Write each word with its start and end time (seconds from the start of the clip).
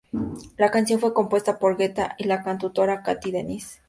La 0.57 0.71
canción 0.71 0.99
fue 0.99 1.13
compuesta 1.13 1.59
por 1.59 1.77
Guetta 1.77 2.15
y 2.17 2.23
la 2.23 2.41
cantautora 2.41 3.03
Cathy 3.03 3.29
Dennis. 3.29 3.79